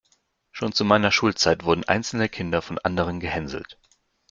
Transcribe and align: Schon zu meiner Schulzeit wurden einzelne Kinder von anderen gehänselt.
Schon 0.51 0.71
zu 0.73 0.83
meiner 0.83 1.11
Schulzeit 1.11 1.63
wurden 1.63 1.83
einzelne 1.83 2.27
Kinder 2.27 2.63
von 2.63 2.79
anderen 2.79 3.19
gehänselt. 3.19 3.77